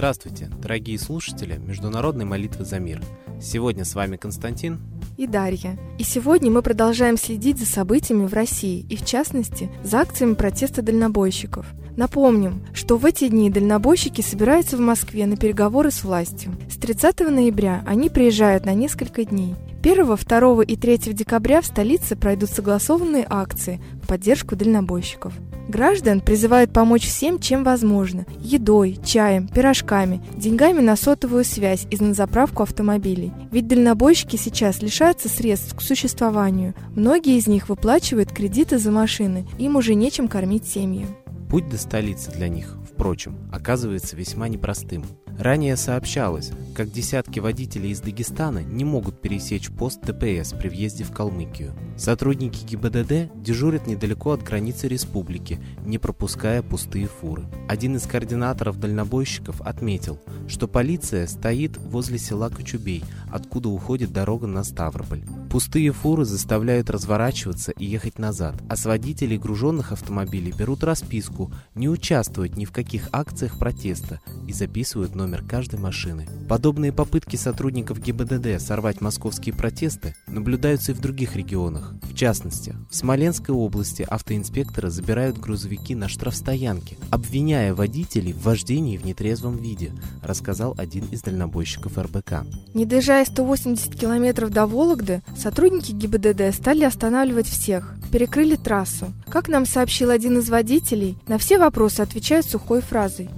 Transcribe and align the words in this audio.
Здравствуйте, 0.00 0.48
дорогие 0.62 0.98
слушатели 0.98 1.58
Международной 1.58 2.24
молитвы 2.24 2.64
за 2.64 2.78
мир. 2.78 3.02
Сегодня 3.38 3.84
с 3.84 3.94
вами 3.94 4.16
Константин 4.16 4.80
и 5.18 5.26
Дарья. 5.26 5.78
И 5.98 6.04
сегодня 6.04 6.50
мы 6.50 6.62
продолжаем 6.62 7.18
следить 7.18 7.58
за 7.58 7.66
событиями 7.66 8.24
в 8.24 8.32
России 8.32 8.86
и, 8.88 8.96
в 8.96 9.04
частности, 9.04 9.70
за 9.84 9.98
акциями 9.98 10.32
протеста 10.32 10.80
дальнобойщиков. 10.80 11.66
Напомним, 11.98 12.64
что 12.72 12.96
в 12.96 13.04
эти 13.04 13.28
дни 13.28 13.50
дальнобойщики 13.50 14.22
собираются 14.22 14.78
в 14.78 14.80
Москве 14.80 15.26
на 15.26 15.36
переговоры 15.36 15.90
с 15.90 16.02
властью. 16.02 16.56
С 16.70 16.78
30 16.78 17.20
ноября 17.28 17.84
они 17.86 18.08
приезжают 18.08 18.64
на 18.64 18.72
несколько 18.72 19.26
дней. 19.26 19.54
1, 19.82 20.16
2 20.16 20.62
и 20.62 20.76
3 20.76 21.12
декабря 21.12 21.60
в 21.60 21.66
столице 21.66 22.16
пройдут 22.16 22.48
согласованные 22.48 23.26
акции 23.28 23.82
в 24.02 24.06
поддержку 24.06 24.56
дальнобойщиков. 24.56 25.34
Граждан 25.70 26.20
призывают 26.20 26.72
помочь 26.72 27.06
всем, 27.06 27.38
чем 27.38 27.62
возможно– 27.62 28.26
едой, 28.40 28.98
чаем, 29.04 29.46
пирожками, 29.46 30.20
деньгами 30.36 30.80
на 30.80 30.96
сотовую 30.96 31.44
связь 31.44 31.86
и 31.90 31.96
на 32.02 32.12
заправку 32.12 32.64
автомобилей. 32.64 33.32
Ведь 33.52 33.68
дальнобойщики 33.68 34.34
сейчас 34.34 34.82
лишаются 34.82 35.28
средств 35.28 35.76
к 35.76 35.80
существованию. 35.80 36.74
Многие 36.96 37.38
из 37.38 37.46
них 37.46 37.68
выплачивают 37.68 38.32
кредиты 38.32 38.78
за 38.78 38.90
машины, 38.90 39.46
им 39.58 39.76
уже 39.76 39.94
нечем 39.94 40.26
кормить 40.26 40.66
семьи. 40.66 41.06
Путь 41.48 41.68
до 41.68 41.78
столицы 41.78 42.32
для 42.32 42.48
них, 42.48 42.76
впрочем, 42.92 43.38
оказывается 43.52 44.16
весьма 44.16 44.48
непростым. 44.48 45.04
Ранее 45.40 45.78
сообщалось, 45.78 46.50
как 46.74 46.92
десятки 46.92 47.40
водителей 47.40 47.92
из 47.92 48.00
Дагестана 48.00 48.58
не 48.58 48.84
могут 48.84 49.22
пересечь 49.22 49.70
пост 49.70 50.02
ДПС 50.02 50.52
при 50.52 50.68
въезде 50.68 51.02
в 51.02 51.12
Калмыкию. 51.12 51.72
Сотрудники 51.96 52.62
ГИБДД 52.62 53.42
дежурят 53.42 53.86
недалеко 53.86 54.32
от 54.32 54.42
границы 54.42 54.86
республики, 54.86 55.58
не 55.82 55.96
пропуская 55.96 56.62
пустые 56.62 57.06
фуры. 57.06 57.46
Один 57.70 57.96
из 57.96 58.02
координаторов 58.02 58.78
дальнобойщиков 58.78 59.62
отметил, 59.62 60.18
что 60.46 60.68
полиция 60.68 61.26
стоит 61.26 61.78
возле 61.78 62.18
села 62.18 62.50
Кочубей, 62.50 63.02
откуда 63.32 63.70
уходит 63.70 64.12
дорога 64.12 64.46
на 64.46 64.62
Ставрополь. 64.62 65.22
Пустые 65.50 65.90
фуры 65.92 66.26
заставляют 66.26 66.90
разворачиваться 66.90 67.72
и 67.72 67.86
ехать 67.86 68.18
назад, 68.18 68.56
а 68.68 68.76
с 68.76 68.84
водителей 68.84 69.38
груженных 69.38 69.92
автомобилей 69.92 70.52
берут 70.52 70.84
расписку 70.84 71.50
не 71.74 71.88
участвовать 71.88 72.58
ни 72.58 72.66
в 72.66 72.72
каких 72.72 73.08
акциях 73.12 73.58
протеста 73.58 74.20
и 74.46 74.52
записывают 74.52 75.14
номер 75.14 75.29
номер 75.30 75.44
каждой 75.48 75.78
машины. 75.78 76.26
Подобные 76.48 76.92
попытки 76.92 77.36
сотрудников 77.36 78.00
ГИБДД 78.00 78.60
сорвать 78.60 79.00
московские 79.00 79.54
протесты 79.54 80.16
наблюдаются 80.26 80.90
и 80.90 80.94
в 80.96 81.00
других 81.00 81.36
регионах. 81.36 81.94
В 82.02 82.14
частности, 82.16 82.74
в 82.90 82.96
Смоленской 82.96 83.54
области 83.54 84.02
автоинспекторы 84.02 84.90
забирают 84.90 85.38
грузовики 85.38 85.94
на 85.94 86.08
штрафстоянке, 86.08 86.96
обвиняя 87.10 87.74
водителей 87.74 88.32
в 88.32 88.42
вождении 88.42 88.96
в 88.96 89.04
нетрезвом 89.04 89.56
виде, 89.56 89.92
рассказал 90.20 90.74
один 90.76 91.04
из 91.12 91.22
дальнобойщиков 91.22 91.96
РБК. 91.96 92.44
Не 92.74 92.84
доезжая 92.84 93.24
180 93.24 93.94
километров 93.94 94.50
до 94.50 94.66
Вологды, 94.66 95.22
сотрудники 95.36 95.92
ГИБДД 95.92 96.52
стали 96.52 96.82
останавливать 96.82 97.46
всех, 97.46 97.94
перекрыли 98.10 98.56
трассу. 98.56 99.12
Как 99.28 99.48
нам 99.48 99.64
сообщил 99.64 100.10
один 100.10 100.38
из 100.38 100.50
водителей, 100.50 101.16
на 101.28 101.38
все 101.38 101.58
вопросы 101.58 102.00
отвечают 102.00 102.46
сухой 102.46 102.80
фразой 102.80 103.30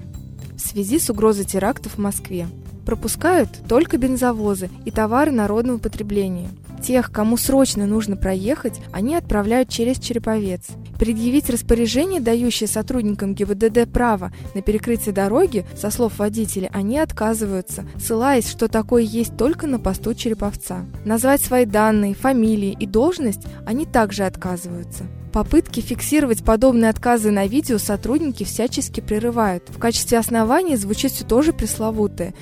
в 0.56 0.60
связи 0.60 0.98
с 0.98 1.10
угрозой 1.10 1.44
терактов 1.44 1.94
в 1.94 1.98
Москве. 1.98 2.46
Пропускают 2.84 3.50
только 3.68 3.96
бензовозы 3.96 4.68
и 4.84 4.90
товары 4.90 5.30
народного 5.30 5.78
потребления. 5.78 6.48
Тех, 6.82 7.12
кому 7.12 7.36
срочно 7.36 7.86
нужно 7.86 8.16
проехать, 8.16 8.80
они 8.90 9.14
отправляют 9.14 9.68
через 9.68 9.98
Череповец. 10.00 10.62
Предъявить 10.98 11.48
распоряжение, 11.48 12.20
дающее 12.20 12.66
сотрудникам 12.66 13.34
ГИБДД 13.34 13.88
право 13.92 14.32
на 14.54 14.62
перекрытие 14.62 15.14
дороги, 15.14 15.64
со 15.76 15.90
слов 15.90 16.18
водителя, 16.18 16.70
они 16.72 16.98
отказываются, 16.98 17.84
ссылаясь, 17.96 18.48
что 18.48 18.66
такое 18.66 19.02
есть 19.02 19.36
только 19.36 19.68
на 19.68 19.78
посту 19.78 20.12
Череповца. 20.12 20.84
Назвать 21.04 21.42
свои 21.42 21.66
данные, 21.66 22.14
фамилии 22.14 22.76
и 22.78 22.86
должность 22.86 23.42
они 23.64 23.86
также 23.86 24.24
отказываются. 24.24 25.04
Попытки 25.32 25.80
фиксировать 25.80 26.44
подобные 26.44 26.90
отказы 26.90 27.30
на 27.30 27.46
видео 27.46 27.78
сотрудники 27.78 28.44
всячески 28.44 29.00
прерывают. 29.00 29.68
В 29.70 29.78
качестве 29.78 30.18
основания 30.18 30.76
звучит 30.76 31.12
все 31.12 31.24
тоже 31.24 31.52
пресловутое 31.52 32.34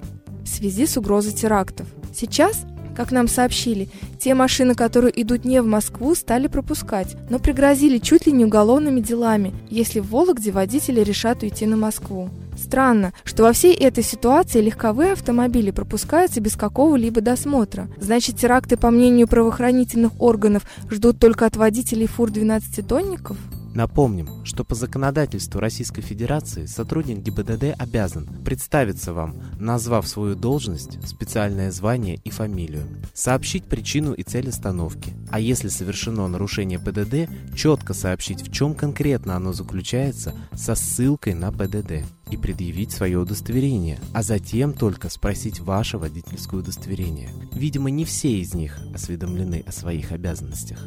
в 0.42 0.48
связи 0.48 0.86
с 0.86 0.96
угрозой 0.96 1.32
терактов. 1.32 1.86
Сейчас 2.12 2.64
как 2.96 3.12
нам 3.12 3.28
сообщили, 3.28 3.88
те 4.18 4.34
машины, 4.34 4.74
которые 4.74 5.22
идут 5.22 5.44
не 5.46 5.62
в 5.62 5.66
Москву, 5.66 6.14
стали 6.14 6.48
пропускать, 6.48 7.16
но 7.30 7.38
пригрозили 7.38 7.98
чуть 7.98 8.26
ли 8.26 8.32
не 8.32 8.44
уголовными 8.44 9.00
делами, 9.00 9.54
если 9.70 10.00
в 10.00 10.10
Вологде 10.10 10.50
водители 10.50 11.00
решат 11.00 11.42
уйти 11.42 11.64
на 11.64 11.76
Москву. 11.76 12.28
Странно, 12.62 13.12
что 13.24 13.44
во 13.44 13.52
всей 13.52 13.74
этой 13.74 14.04
ситуации 14.04 14.60
легковые 14.60 15.12
автомобили 15.12 15.70
пропускаются 15.70 16.40
без 16.40 16.56
какого-либо 16.56 17.20
досмотра. 17.20 17.88
Значит, 17.98 18.36
теракты, 18.36 18.76
по 18.76 18.90
мнению 18.90 19.28
правоохранительных 19.28 20.20
органов, 20.20 20.64
ждут 20.90 21.18
только 21.18 21.46
от 21.46 21.56
водителей 21.56 22.06
фур 22.06 22.30
12-тонников? 22.30 23.36
Напомним, 23.74 24.44
что 24.44 24.64
по 24.64 24.74
законодательству 24.74 25.60
Российской 25.60 26.02
Федерации 26.02 26.66
сотрудник 26.66 27.18
ГИБДД 27.18 27.76
обязан 27.78 28.26
представиться 28.44 29.12
вам, 29.12 29.36
назвав 29.60 30.08
свою 30.08 30.34
должность, 30.34 30.98
специальное 31.06 31.70
звание 31.70 32.16
и 32.24 32.30
фамилию, 32.30 32.82
сообщить 33.14 33.64
причину 33.64 34.12
и 34.12 34.24
цель 34.24 34.48
остановки, 34.48 35.14
а 35.30 35.38
если 35.38 35.68
совершено 35.68 36.26
нарушение 36.26 36.80
ПДД, 36.80 37.30
четко 37.56 37.94
сообщить, 37.94 38.42
в 38.42 38.52
чем 38.52 38.74
конкретно 38.74 39.36
оно 39.36 39.52
заключается 39.52 40.34
со 40.52 40.74
ссылкой 40.74 41.34
на 41.34 41.52
ПДД 41.52 42.04
и 42.30 42.36
предъявить 42.36 42.90
свое 42.90 43.18
удостоверение, 43.18 44.00
а 44.12 44.22
затем 44.22 44.72
только 44.72 45.08
спросить 45.08 45.60
ваше 45.60 45.98
водительское 45.98 46.60
удостоверение. 46.60 47.30
Видимо, 47.52 47.90
не 47.90 48.04
все 48.04 48.40
из 48.40 48.54
них 48.54 48.78
осведомлены 48.94 49.62
о 49.66 49.72
своих 49.72 50.10
обязанностях. 50.10 50.84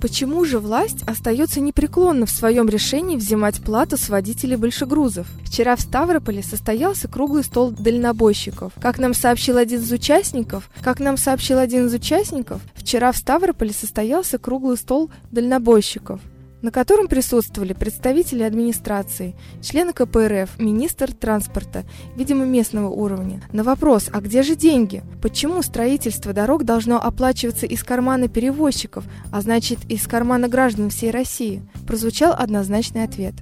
Почему 0.00 0.46
же 0.46 0.58
власть 0.58 1.02
остается 1.06 1.60
непреклонна 1.60 2.24
в 2.24 2.30
своем 2.30 2.70
решении 2.70 3.16
взимать 3.16 3.62
плату 3.62 3.98
с 3.98 4.08
водителей 4.08 4.56
большегрузов? 4.56 5.26
Вчера 5.44 5.76
в 5.76 5.82
Ставрополе 5.82 6.42
состоялся 6.42 7.06
круглый 7.06 7.44
стол 7.44 7.70
дальнобойщиков. 7.72 8.72
Как 8.80 8.98
нам 8.98 9.12
сообщил 9.12 9.58
один 9.58 9.80
из 9.80 9.92
участников, 9.92 10.70
как 10.82 11.00
нам 11.00 11.18
сообщил 11.18 11.58
один 11.58 11.86
из 11.86 11.92
участников, 11.92 12.62
вчера 12.74 13.12
в 13.12 13.18
Ставрополе 13.18 13.72
состоялся 13.72 14.38
круглый 14.38 14.78
стол 14.78 15.10
дальнобойщиков 15.32 16.20
на 16.62 16.70
котором 16.70 17.08
присутствовали 17.08 17.72
представители 17.72 18.42
администрации, 18.42 19.34
члены 19.62 19.92
КПРФ, 19.92 20.58
министр 20.58 21.12
транспорта, 21.12 21.84
видимо, 22.16 22.44
местного 22.44 22.88
уровня. 22.88 23.42
На 23.52 23.62
вопрос 23.62 24.08
«А 24.12 24.20
где 24.20 24.42
же 24.42 24.56
деньги? 24.56 25.02
Почему 25.22 25.62
строительство 25.62 26.32
дорог 26.32 26.64
должно 26.64 27.02
оплачиваться 27.02 27.66
из 27.66 27.82
кармана 27.82 28.28
перевозчиков, 28.28 29.04
а 29.30 29.40
значит 29.40 29.78
из 29.88 30.06
кармана 30.06 30.48
граждан 30.48 30.90
всей 30.90 31.10
России?» 31.10 31.62
прозвучал 31.86 32.34
однозначный 32.36 33.04
ответ. 33.04 33.34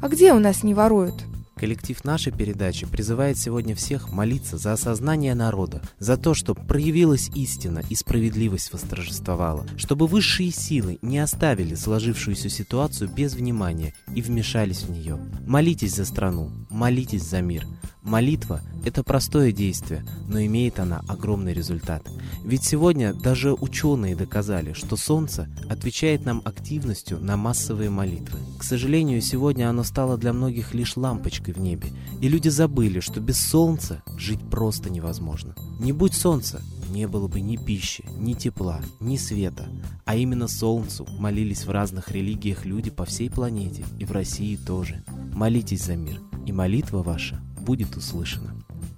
«А 0.00 0.08
где 0.08 0.32
у 0.32 0.38
нас 0.38 0.62
не 0.62 0.74
воруют?» 0.74 1.27
Коллектив 1.58 2.04
нашей 2.04 2.32
передачи 2.32 2.86
призывает 2.86 3.36
сегодня 3.36 3.74
всех 3.74 4.12
молиться 4.12 4.58
за 4.58 4.74
осознание 4.74 5.34
народа, 5.34 5.82
за 5.98 6.16
то, 6.16 6.32
чтобы 6.32 6.64
проявилась 6.64 7.30
истина 7.34 7.82
и 7.90 7.96
справедливость 7.96 8.72
восторжествовала, 8.72 9.66
чтобы 9.76 10.06
высшие 10.06 10.52
силы 10.52 10.98
не 11.02 11.18
оставили 11.18 11.74
сложившуюся 11.74 12.48
ситуацию 12.48 13.10
без 13.10 13.34
внимания 13.34 13.92
и 14.14 14.22
вмешались 14.22 14.82
в 14.82 14.90
нее. 14.90 15.18
Молитесь 15.46 15.96
за 15.96 16.04
страну, 16.04 16.52
молитесь 16.70 17.28
за 17.28 17.40
мир. 17.40 17.66
Молитва– 18.08 18.62
это 18.86 19.02
простое 19.02 19.52
действие, 19.52 20.02
но 20.28 20.40
имеет 20.40 20.80
она 20.80 21.02
огромный 21.08 21.52
результат. 21.52 22.08
Ведь 22.42 22.64
сегодня 22.64 23.12
даже 23.12 23.52
ученые 23.52 24.16
доказали, 24.16 24.72
что 24.72 24.96
Солнце 24.96 25.46
отвечает 25.68 26.24
нам 26.24 26.40
активностью 26.46 27.20
на 27.20 27.36
массовые 27.36 27.90
молитвы. 27.90 28.38
К 28.58 28.62
сожалению, 28.62 29.20
сегодня 29.20 29.68
оно 29.68 29.84
стало 29.84 30.16
для 30.16 30.32
многих 30.32 30.72
лишь 30.72 30.96
лампочкой 30.96 31.52
в 31.52 31.60
небе, 31.60 31.90
и 32.22 32.28
люди 32.28 32.48
забыли, 32.48 33.00
что 33.00 33.20
без 33.20 33.38
Солнца 33.38 34.02
жить 34.16 34.40
просто 34.40 34.88
невозможно. 34.88 35.54
Не 35.78 35.92
будь 35.92 36.14
Солнца, 36.14 36.62
не 36.88 37.06
было 37.06 37.28
бы 37.28 37.42
ни 37.42 37.58
пищи, 37.58 38.06
ни 38.16 38.32
тепла, 38.32 38.80
ни 39.00 39.18
света, 39.18 39.68
а 40.06 40.16
именно 40.16 40.48
Солнцу 40.48 41.06
молились 41.18 41.66
в 41.66 41.70
разных 41.70 42.10
религиях 42.10 42.64
люди 42.64 42.88
по 42.88 43.04
всей 43.04 43.28
планете, 43.28 43.84
и 43.98 44.06
в 44.06 44.12
России 44.12 44.56
тоже. 44.56 45.04
Молитесь 45.34 45.84
за 45.84 45.96
мир, 45.96 46.22
и 46.46 46.52
молитва 46.52 47.02
ваша 47.02 47.38
будет 47.68 47.98
услышана. 47.98 48.54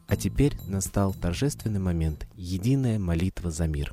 А 0.06 0.14
теперь 0.14 0.56
настал 0.68 1.12
торжественный 1.12 1.80
момент– 1.80 2.28
единая 2.36 3.00
молитва 3.00 3.50
за 3.50 3.66
мир. 3.66 3.92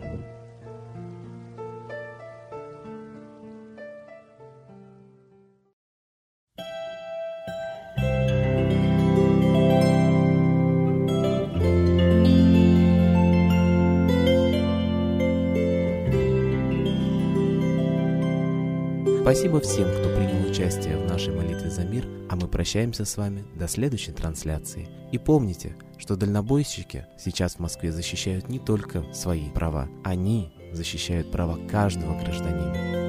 Спасибо 19.21 19.61
всем, 19.61 19.87
кто 19.87 20.09
принял 20.15 20.49
участие 20.49 20.97
в 20.97 21.07
нашей 21.07 21.31
молитве 21.31 21.69
за 21.69 21.83
мир, 21.83 22.07
а 22.27 22.35
мы 22.35 22.47
прощаемся 22.47 23.05
с 23.05 23.17
вами 23.17 23.45
до 23.55 23.67
следующей 23.67 24.13
трансляции. 24.13 24.89
И 25.11 25.19
помните, 25.19 25.75
что 25.99 26.15
дальнобойщики 26.15 27.05
сейчас 27.19 27.55
в 27.55 27.59
Москве 27.59 27.91
защищают 27.91 28.49
не 28.49 28.57
только 28.57 29.03
свои 29.13 29.49
права, 29.51 29.87
они 30.03 30.51
защищают 30.73 31.31
права 31.31 31.59
каждого 31.67 32.19
гражданина. 32.19 33.00